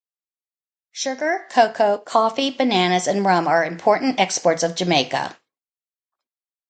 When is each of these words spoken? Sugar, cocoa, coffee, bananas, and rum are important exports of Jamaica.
Sugar, 0.93 1.47
cocoa, 1.51 1.99
coffee, 1.99 2.49
bananas, 2.49 3.05
and 3.05 3.23
rum 3.23 3.47
are 3.47 3.63
important 3.63 4.19
exports 4.19 4.63
of 4.63 4.73
Jamaica. 4.73 5.37